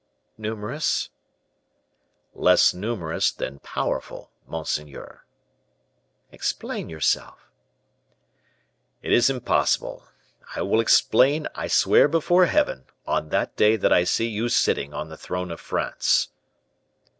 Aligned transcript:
"Numerous?" 0.35 1.11
"Less 2.33 2.73
numerous 2.73 3.31
than 3.31 3.59
powerful, 3.59 4.31
monseigneur." 4.47 5.27
"Explain 6.31 6.89
yourself." 6.89 7.51
"It 9.03 9.13
is 9.13 9.29
impossible; 9.29 10.07
I 10.55 10.63
will 10.63 10.79
explain, 10.79 11.47
I 11.53 11.67
swear 11.67 12.07
before 12.07 12.47
Heaven, 12.47 12.85
on 13.05 13.29
that 13.29 13.55
day 13.55 13.75
that 13.75 13.93
I 13.93 14.03
see 14.03 14.27
you 14.27 14.49
sitting 14.49 14.91
on 14.91 15.09
the 15.09 15.17
throne 15.17 15.51
of 15.51 15.61
France." 15.61 16.29